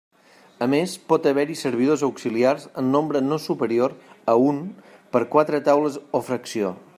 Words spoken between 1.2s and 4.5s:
haver-hi servidors auxiliars en nombre no superior a